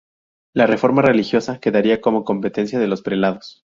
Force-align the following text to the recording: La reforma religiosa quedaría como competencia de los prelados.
La 0.55 0.65
reforma 0.65 1.03
religiosa 1.03 1.59
quedaría 1.59 2.01
como 2.01 2.23
competencia 2.25 2.79
de 2.79 2.87
los 2.87 3.03
prelados. 3.03 3.59